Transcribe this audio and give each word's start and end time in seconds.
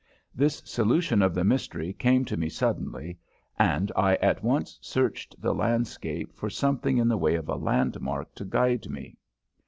This 0.33 0.63
solution 0.65 1.21
of 1.21 1.35
the 1.35 1.43
mystery 1.43 1.93
came 1.93 2.25
to 2.25 2.35
me 2.35 2.49
suddenly, 2.49 3.19
and 3.59 3.91
I 3.95 4.15
at 4.15 4.43
once 4.43 4.79
searched 4.81 5.39
the 5.39 5.53
landscape 5.53 6.33
for 6.33 6.49
something 6.49 6.97
in 6.97 7.07
the 7.07 7.17
way 7.17 7.35
of 7.35 7.47
a 7.49 7.55
landmark 7.55 8.33
to 8.33 8.45
guide 8.45 8.89
me. 8.89 9.19